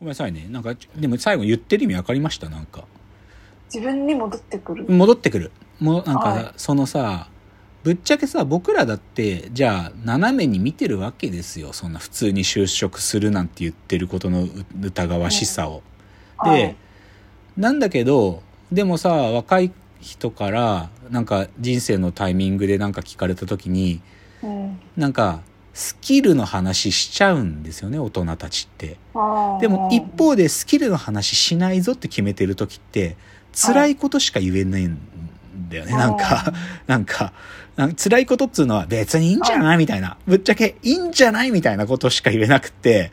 [0.00, 0.46] ごめんなさいね。
[0.48, 2.48] なんかでも最後言ってる意味分かりました？
[2.48, 2.84] なんか。
[3.72, 4.86] 自分に戻ってくる？
[4.88, 5.50] 戻ってくる。
[5.80, 6.52] もうなんか、はい。
[6.56, 7.28] そのさ
[7.82, 11.72] ぶっちゃけさ僕らだってじゃあ斜めに見てるわけですよ。
[11.72, 14.50] そんな普通に就職するなんて言ってることのう
[14.82, 15.82] 疑わしさを。
[16.44, 16.76] で、はい。
[17.56, 24.00] なんだけどでもさ若い人からなんか人生のタイミングでなんか聞かれた時に
[24.44, 24.80] うん。
[24.96, 25.40] なんか
[25.78, 28.96] スキルの話しちゃうんですよね大人たちって。
[29.60, 33.16] でも一方でスキルの話しないぞって決めてる時って
[33.52, 34.98] 辛いことしか言えないん
[35.70, 36.52] だよね、なんか
[36.88, 37.32] なんか
[37.76, 40.16] なん辛いことっつうのは別にいいんじゃないみたいな。
[40.26, 43.12] ぶっちゃけいいんじゃないみたいなことしか言えなくて。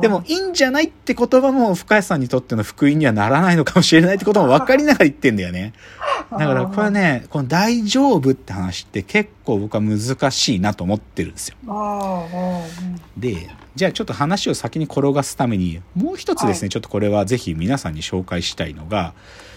[0.00, 5.74] でもいいんじゃないって言葉も深谷さんにとっての福音にはならないのかもしれないってことも分かりながら言ってんだよね
[6.30, 11.56] だからこれはねこの大丈夫って話って結構僕は難しいなと思ってるんですよ。
[13.16, 16.70] でじゃあちょっと話を先に転がすためにもう一つですね、はい。
[16.70, 19.14] ちょっとこれはぜひ皆さんに紹介したいのが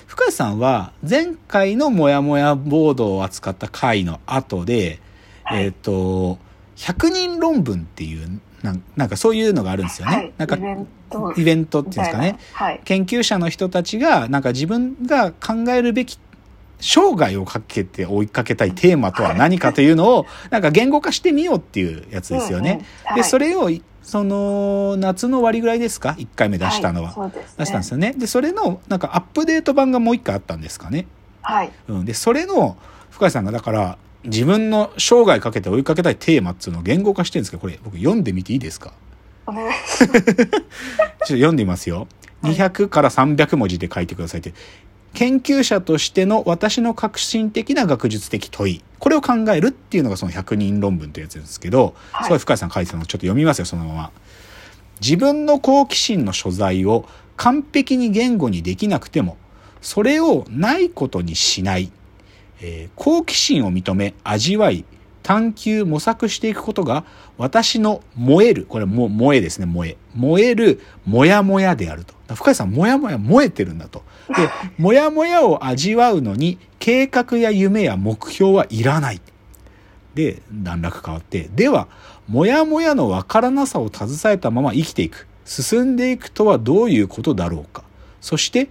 [0.08, 5.00] 深谷さんは前回のモヤモヤボードを扱った回の後で、
[5.44, 5.66] はい。
[5.66, 6.38] えっ、と
[6.76, 10.34] 100人論文っていうなんなんかそういうのがあるんですよね、はい。
[10.38, 11.34] なんかイベント。
[11.38, 12.38] イベントっていうんですかね。
[12.54, 12.82] はい。
[12.84, 16.20] 研究者の人たちがなんか自分が考えるべき
[16.80, 22.86] 生涯をかけて追いかけたいテーマとは何かというのを なんか言語化してみようっていうやつですよね。
[23.16, 23.70] で、それれを、
[24.02, 27.32] その、夏の終わりぐらいですか ?1 回目出したのは。
[27.58, 28.14] 出したんですよね。
[28.18, 31.06] で、それの、なんかアップデート版がもう1回あったんですかね？
[31.42, 32.06] はいうん。
[32.06, 32.78] で、それの、
[33.12, 38.94] 深井さんがだから、自分の生涯かけて追いかけたいテーマっていうのを言語化してるんですけど、これ僕読んでみていいですか？
[39.46, 41.98] お願いします ちょっと読んでみますよ。
[42.00, 42.08] はい
[42.42, 44.54] 200から300文字で書いてくださいって。
[45.14, 48.82] 研究者としての私の革新的な学術的問い。
[49.00, 54.12] これを考えるっていうのがその100人論文というやつですけど、はいすごい深井さん書いてたのをちょっと読みますよ、そのまま。
[55.02, 57.06] 自分の好奇心の所在を
[57.38, 59.38] 完璧に言語にできなくても、
[59.82, 61.92] それをないことにしない。
[62.62, 64.84] えー好奇心を認め、味わい、
[65.24, 67.06] 探求、模索していくことが、
[67.38, 69.98] 私の燃える、これも、燃えですね、燃え。
[70.16, 72.19] 燃える、もやもやであると。
[72.36, 74.04] 深井さん、もやもや燃えてるんだと。
[74.30, 79.22] で、 もやもやを味わうのに、計画や夢や目標はいらない。
[80.16, 81.88] で、段落変わって、では、
[82.28, 85.28] もやもやのわからなさを携えたまま生きていく。
[85.46, 87.84] 進んでいくとはどういうことだろうか。
[88.22, 88.70] そして、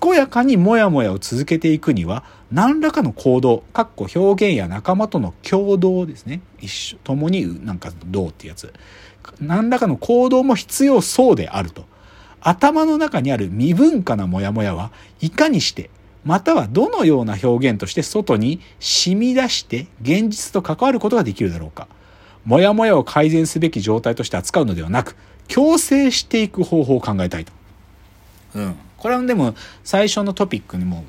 [0.00, 2.22] 健やかにもやもやを続けていくには、
[2.52, 6.40] 何らかの行動、かっこ表現や仲間との共同ですね。
[6.60, 8.72] 一緒、共になんかどうってやつ。
[9.40, 11.86] 何らかの行動も必要そうであると。
[12.40, 14.90] 頭の中にある未文化なモヤモヤは
[15.20, 15.90] いかにして、
[16.24, 21.88] またはどのような表現として外に染み出して現実と関わることができるだろうか。
[22.44, 25.16] モヤモヤを改善すべき状態として扱うのではなく、
[25.48, 27.52] 強制していく方法を考えたいと。
[28.54, 28.76] うん。
[28.96, 31.04] これはでも最初のトピックにも、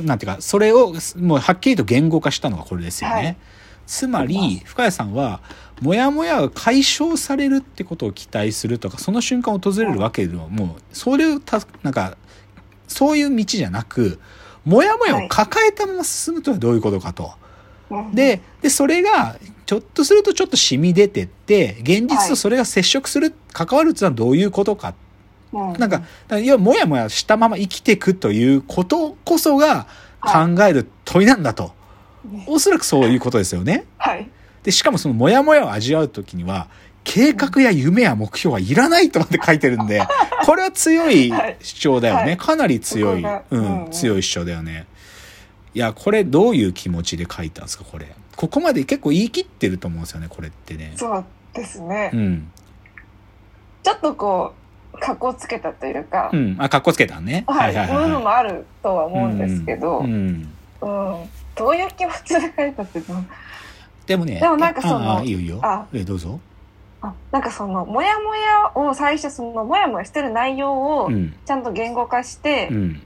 [0.00, 3.16] なんていうか、それをもうはっきりと言語化したのがこれですよね。
[3.16, 3.36] はい
[3.86, 5.40] つまり、深谷さんは、
[5.80, 12.16] モヤモヤが解消されるってことを期待するとか、その瞬間を訪れるわけでも、もう、それをた、なんか、
[12.88, 14.18] そういう道じゃなく、
[14.64, 17.32] モヤモヤを抱えたまま進むとはどういうことかと。
[17.90, 18.14] うん。
[18.14, 19.36] で、で、それが、
[19.66, 24.94] ちょっとするとちょっと染み出てって、現実とそれが接触する、関わるっていうのはどういうことか。
[25.52, 25.72] うん。
[25.74, 26.02] なんか、
[26.38, 29.86] 要はもやもやしたまま生きていくということこそが
[30.20, 31.75] 考える問いなんだと。
[32.46, 33.84] おそらくそういうことですよね。
[33.98, 34.28] はい
[34.66, 36.66] で、しかもそのモヤモヤを味わうときには、
[37.04, 40.02] 計画や夢や目標はいらないとまで書いてるんで、
[40.44, 41.32] これは強い
[41.62, 42.20] 主張だよね。
[42.22, 44.86] はいかなり強い、ううん強い主張だよね。
[45.72, 48.06] いや、これどういう気持ちで書いたんですか、これ。
[48.34, 50.94] ここまで結構言い切ってると思うんですよね、これってね。
[50.96, 52.50] そうですね、うん。
[53.84, 54.52] ちょっとこ
[54.94, 56.56] う格好つけたというか、うん。
[56.58, 57.44] あ、かっこつけたね。
[57.46, 63.00] はいそういうのもあるとは思うんですけど、うんうんうんどういう気持ちで書いたって
[64.06, 64.38] でもね。
[64.40, 65.60] でもなんかそのああいいよいいよ。
[65.62, 66.38] あえ、どうぞ。
[67.02, 71.34] あなんかそのモヤモヤを最初そのモヤモヤしてる内容をうん。
[71.44, 73.02] ちゃんと言語化して、うん。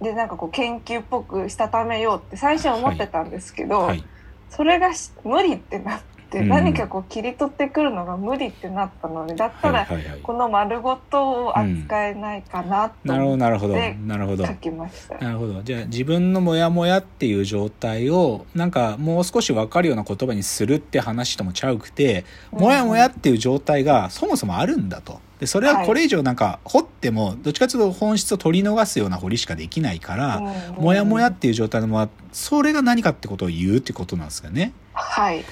[0.00, 4.04] でなんかこう研究っぽくしたためようって最初は思ってたんですけど、はい。
[4.50, 6.00] それがし無理ってなっ
[6.32, 9.86] 何かこう切り取ってくるのが無理ってなったのでだったら。
[10.22, 14.54] この丸ごとを扱えないかなとなるほど、思って書。
[14.54, 15.18] きました。
[15.18, 15.62] なるほど。
[15.62, 25.20] じゃあ自分のモヤモヤっていう状態をなんかもう少し分かるような言葉にするって話ともちゃうくて、モヤモヤっていう状態がそもそもあるんだと。
[25.38, 34.72] で、それはこれ以上なんか掘っても、どっちかというと本質を取り逃すような掘りしかできないから、うんモヤモヤっていう状態のまま、それが何かってことを言うってことなんですかね。
[34.92, 35.44] はい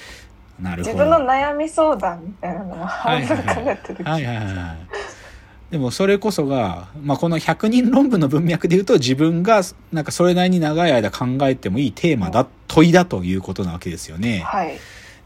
[0.59, 0.93] なるほど。
[0.93, 4.55] 自分の悩み相談みたいなのもはい半はいはい分考えてるはいはいはいはい。
[5.71, 9.61] でもそれこそが、まあ、この100人論文の文脈で言うと自分が
[9.91, 14.39] なんかそれなりに長い間考えてもいいテーマだ、問いだということなわけですよね。
[14.39, 14.77] はい。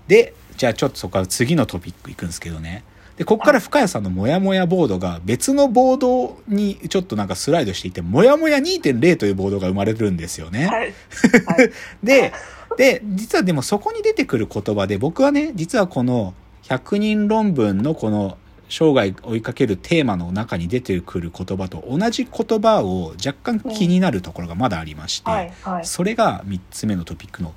[0.08, 2.84] で、じゃあちょっとそこから次のトピックいくんですけどね。
[3.18, 10.68] で、ここから深谷さんのモヤモヤボードが別のボードにちょっとなんかスライドしていて、モヤモヤ2.0というボードが生まれるんですよね。
[10.68, 10.94] はい。
[11.46, 11.70] はい。
[12.02, 12.32] で、
[12.80, 16.34] で、実はでもそこに出てくる言葉で、僕はね、実はこの
[16.64, 18.38] 100人論文のこの
[18.70, 25.54] 生涯追いかけるテーマの中に出てくる言葉と同じ言葉を若干気になるところがまだありまして、はい。
[25.62, 25.86] はい。
[25.86, 27.54] それが3つ目のトピックの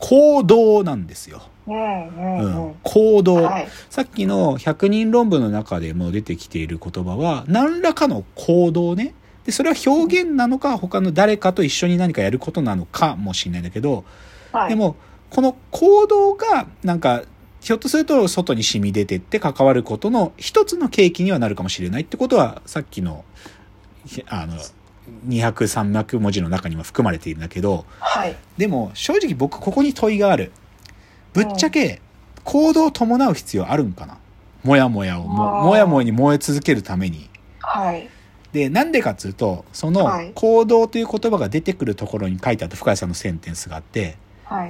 [0.00, 1.42] 行動なんですよ。
[1.68, 3.68] うんううんうんん、行動、はい。
[3.90, 9.14] さっきの100人論文の中でも出てきている言葉は何らかの行動ね
[9.44, 14.04] でそれは表現なのか他の誰かと一緒に何かやることなのかもしれないんだけど、
[14.52, 14.68] はい。
[14.70, 14.96] でも
[15.30, 17.22] この行動がなんか
[17.60, 23.24] ひょっとすると外に染み出てって関わることの一つの契機にはなるかもしれないってことはさっきの
[24.06, 24.54] ひあの
[25.26, 28.36] 200300文字の中にも含まれているんだけどはい。
[28.56, 30.52] でも正直僕ここに問いがある
[31.32, 32.00] ぶっちゃけ
[32.44, 34.18] 行動を伴う必要あるんかな？
[34.64, 37.28] もやもやをももやもやに燃え続けるために
[37.60, 38.08] はい。
[38.52, 44.16] でなんでかっつうとそのはい行動という言葉が出てくるところに書いてあった深谷さんのセンテンスがあってはい。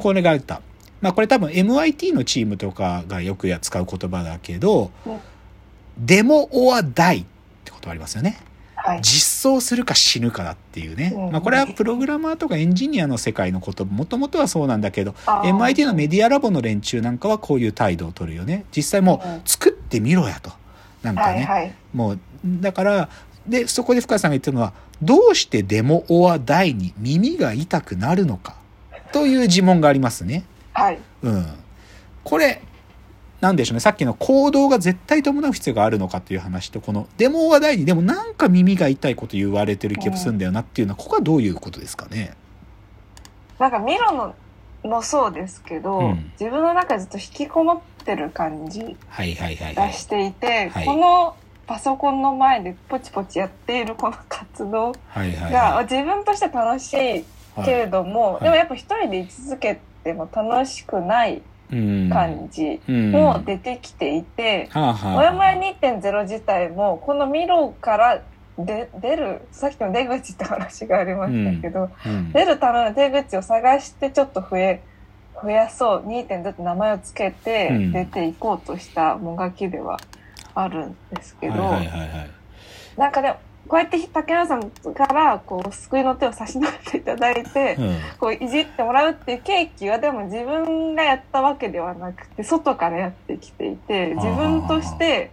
[0.01, 0.61] これがあった。
[1.01, 5.21] まあこれ多分 MIT のチームとかがよくや使う言葉だけどうん、
[5.99, 7.25] デモオアダイっ
[7.65, 8.41] て言葉ありますよね。
[8.75, 9.03] はい。
[9.03, 11.13] 実装するか死ぬかだっていうね。
[11.15, 18.65] うんまあこれはプログラマーとかエンジニアの世界のこと、もともとはそうなんだけど、MIT のメディアラボの連中なんかはこういう態度を取るよね。
[18.75, 20.53] 実際もうんう作ってみろやと。
[21.03, 21.45] なんかね。
[21.45, 21.63] はい。
[21.63, 21.75] はい。
[21.93, 23.09] もう、だから、
[23.47, 24.73] で、そこで深谷さんが言ってるのは、
[25.03, 28.57] どうしてデモオアダイに耳が痛くなるのか
[29.13, 30.45] という疑問がありますね。
[30.73, 30.99] はい。
[31.23, 31.47] うん。
[32.25, 32.63] これ、
[33.41, 33.81] なんでしょうね。
[33.81, 42.35] さっきの行動が絶対伴う必要があるのかっていう話と、このデモは大にでもなんか耳が痛いこと言われてる気がするんだよなっていうのは、ここはどういうことですかね？
[43.59, 44.35] なんかミロの
[44.83, 49.93] もそうですけど、うん自分の中でずっと引きこもってる感じはいはいはいはい出。
[49.95, 57.25] していて、はいこのパソコンの前でポチポチやっているこの活動はいはいが、は自分として楽しいい。
[57.65, 58.45] けれども、い。
[58.45, 62.11] でもやっぱ一人で居続けても楽しくないうん。
[62.11, 63.13] 感じうん。
[63.13, 68.23] も出てきていて、もやもや2.0自体もこのミロから
[68.57, 72.33] で出るさっきの出口って話がありましたけど、うん。
[72.33, 74.85] 出るための出口を探してちょっと増え
[75.43, 77.93] 増やそう2.0って名前をつけてうん。
[77.93, 79.99] 出ていこうとしたもがきでは
[80.55, 81.55] あるんですけど。
[82.97, 83.37] なんかでも
[83.69, 87.97] こうやって竹原さんからこう救いの手を差し伸べていただいて、うん。
[88.19, 95.31] こういじってもらうっていう契機はでも自分がやったわけではなくて外からやってきていて自分として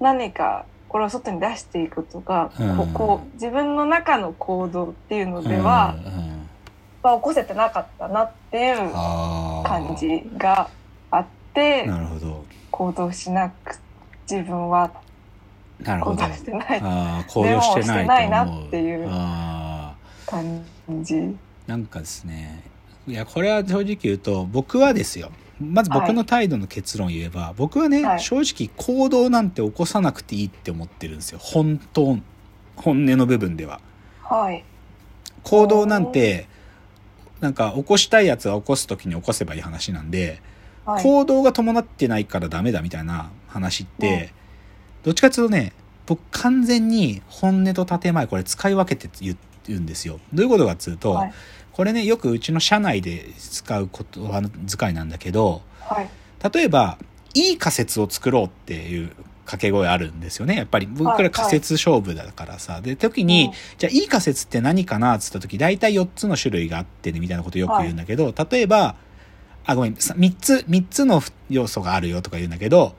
[0.00, 2.76] 何かこれを外に出していくとか、うん。
[2.76, 6.48] ここう自分の中の行動っていうのでは、うんうん。
[7.02, 8.92] まあ、起こせてなかったなっていう
[9.64, 10.68] 感じが
[11.10, 11.88] あって。
[12.70, 13.80] 行動しなく
[14.30, 14.92] 自分は
[15.82, 16.34] なるほど行動。
[16.34, 19.08] してないああ、行動してないなっていう。
[20.26, 20.64] 感
[21.02, 21.36] じ。
[21.66, 22.62] なんかですね、
[23.06, 25.30] いや、これは正直言うと、僕はですよ。
[25.60, 31.38] まず僕の態度の結論を言えば、僕はね、はい正直行動なんて起こさなくていいって思ってるんですよ。
[31.40, 32.18] 本当、
[32.76, 33.80] 本音の部分では。
[34.22, 34.64] はい。
[35.42, 36.46] 行動なんて、
[37.40, 40.40] なんか起こしたいやつは起こす時に起こせばいい話なんで、
[40.84, 41.02] はい。
[41.02, 44.32] 行動が伴ってないからダメだみたいな話って、
[45.08, 45.72] どっちかっていうとね、
[46.04, 49.36] 僕完全に本音と建前これ使い分けて言
[49.70, 50.20] うんですよ。
[50.34, 51.32] どういうことかっつうと、はい。
[51.72, 56.10] これね、よくうちの社内で使う言葉遣いなんだけど、はい。
[56.52, 56.98] 例えば、
[57.32, 59.08] いい仮説を作ろうっていう
[59.46, 60.56] 掛け声あるんですよね。
[60.56, 62.82] やっぱり僕ら仮説勝負だからさ。
[62.82, 68.96] で、時に、うんじゃあいい仮説って何かなっつった時、大体4つの種類があってね、みたいなことよく言うんだけど、例えば、
[69.64, 72.94] あ、ごめん、さ3つ、3つの要素があるよとか言うんだけど、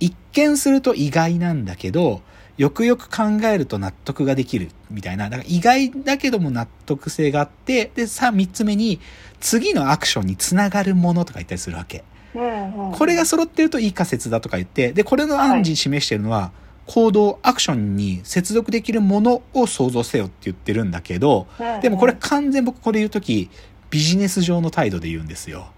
[0.00, 2.22] 一見すると意外なんだけど、
[2.56, 5.28] よくよく考えると納得ができるみたいな。
[5.28, 9.00] だから意外だけども納得性があって、で、さあ3つ目に、
[9.40, 12.04] 次のアクションにつながるものとか言ったりするわけ。
[12.34, 12.92] うんうん。
[12.92, 16.52] これが揃ってるといい仮説だとか言って、で、これの暗示示してるのは、
[16.86, 23.50] 行動、アクションに接続できるものを想像せよって言ってるんだけど、うんうん、でもこれ完全僕これ言うとき、
[23.90, 25.68] ビジネス上の態度で言うんですよ。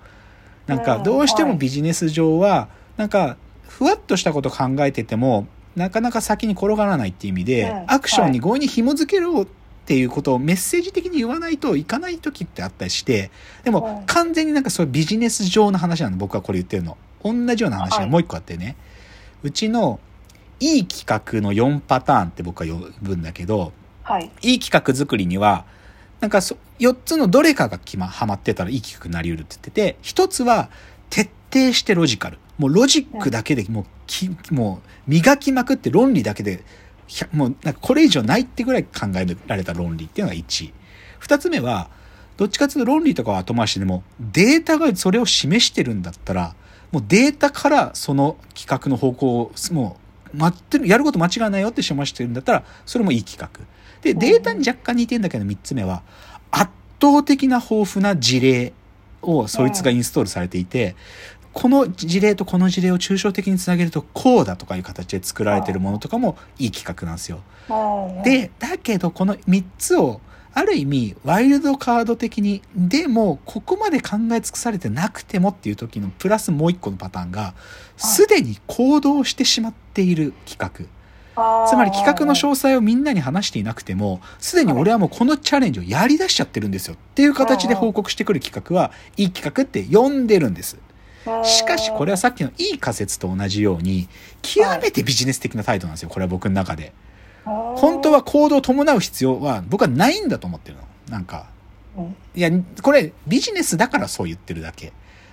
[0.66, 3.36] なんかうんどうしてもはいビジネス上は、なんか
[3.76, 9.46] ふわっとしたこと考えてても、なかなか先に転がらないっていう意味で、うんアクションに強引に紐づけろっ
[9.84, 13.30] ていうことをメッセージ的に言わないといかない時ってあったりして、
[13.64, 16.96] でもうん完全になんかそういうビジネス上の話なの、僕はこれ言ってるの。
[17.22, 18.76] 同じような話がはいもう一個あってね、
[19.42, 20.00] うちの
[20.58, 24.30] いい企画の4パターンって僕は呼ぶんだけど、はい。
[24.40, 25.66] いい企画作りには、
[26.20, 30.70] なんかそ、4つのどれかが決ま、はまってたらいい企画になり得るって言ってて、1つは
[31.10, 32.38] 徹底してロジカル。
[32.58, 36.64] もうロジックだけでもうき、もう磨きまくって論理だけで、
[37.32, 40.72] もうなんかこれ以上ないってぐらい考えられた論理っていうのが1。
[41.20, 41.90] 2つ目は、
[42.36, 46.54] どっちかというと論理とかは後回しでも、データがそれを示してるんだったら、
[46.92, 49.98] もうデータからその企画の方向を、も
[50.32, 53.64] う、待ってる、やること間違いないよって示してるんだったら、それもいい企画。
[54.02, 56.02] で、データに若干似てんだけど、3つ目は、
[56.50, 56.70] 圧
[57.00, 58.72] 倒的な豊富な事例
[59.22, 60.94] をそいつがインストールされていて、
[61.56, 67.40] この事例とこの事例を抽象的につなげるとこうだとかいう形で作られてるものとかもいい企画なんですよ。
[67.70, 70.20] うん、で、だけどこの3つを
[70.52, 77.54] ある意味ワイルドカード的にでもここまで考え尽くされてなくてもっていう時のプラスもう一個のパターンが
[77.96, 80.84] すでに行動してしまっている企画。
[81.68, 90.76] つまり企画の詳細をみんなに話していなくても、すでに俺はもうこのチャレンジをやり出しちゃってるんですよっていう形で報告してくる企画は、いい企画って呼んでるんです。
[91.44, 94.08] しかしこれはさっきのいい仮説と同じように、
[94.42, 96.08] 極めてビジネス的な態度なんですよ。
[96.08, 96.92] これは僕の中で。
[97.44, 100.82] 本当は行動を伴う必要は僕はないんだと思ってるの。
[101.08, 101.46] なんか。
[102.34, 102.50] いや、
[102.82, 104.92] これビジネスだからそう言ってるだけ。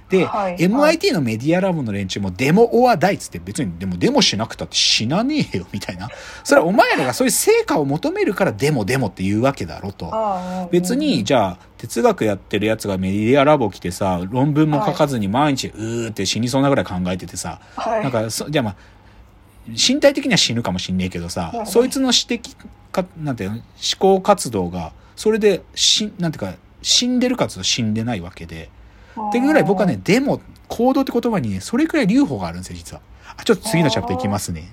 [0.10, 6.10] で、はい MIT のメディアラボの連中もデモオアダイっつって別にでもデモしなくたって死なねえよみたいな。
[6.44, 10.12] それはお前らがそういう成果を求めるからデモデモって言うわけだろと。
[10.72, 18.76] 別に、じゃあ、哲学やってるやつがメディアラボ来てさ、論文も書かずに毎日うーって死にそうなぐらい考えててさ、はい、なんか、そ、じゃあまあ、
[19.68, 21.66] 身体的には死ぬかもしんねえけどさ、はい。
[21.66, 22.56] そいつの指摘
[22.92, 23.64] か、なんていうの、思
[24.00, 28.70] 考活動が、それで、し、なんていうか、死んでるかつ死んでないわけで、
[29.18, 33.02] ってぐらい僕はね、でも、行動って言葉にね、それくらい留保があるんですよ、実は。
[33.38, 34.72] あ、ちょっと次のチャプターいきますね。